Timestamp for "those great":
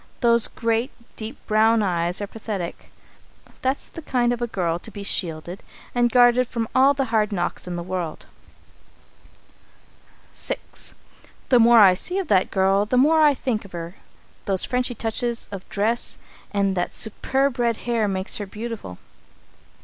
0.21-0.89